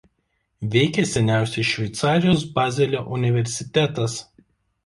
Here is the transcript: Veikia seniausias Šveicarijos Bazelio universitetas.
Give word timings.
Veikia 0.75 1.05
seniausias 1.09 1.69
Šveicarijos 1.73 2.47
Bazelio 2.57 3.05
universitetas. 3.19 4.21